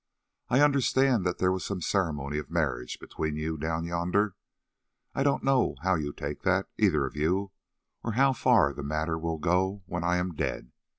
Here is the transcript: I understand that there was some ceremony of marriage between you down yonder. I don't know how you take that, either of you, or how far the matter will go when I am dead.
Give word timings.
I 0.49 0.61
understand 0.61 1.27
that 1.27 1.37
there 1.37 1.51
was 1.51 1.63
some 1.63 1.79
ceremony 1.79 2.39
of 2.39 2.49
marriage 2.49 2.97
between 2.99 3.35
you 3.35 3.55
down 3.55 3.83
yonder. 3.85 4.33
I 5.13 5.21
don't 5.21 5.43
know 5.43 5.75
how 5.83 5.93
you 5.93 6.11
take 6.11 6.41
that, 6.41 6.67
either 6.79 7.05
of 7.05 7.15
you, 7.15 7.51
or 8.03 8.13
how 8.13 8.33
far 8.33 8.73
the 8.73 8.81
matter 8.81 9.19
will 9.19 9.37
go 9.37 9.83
when 9.85 10.03
I 10.03 10.17
am 10.17 10.33
dead. 10.33 10.71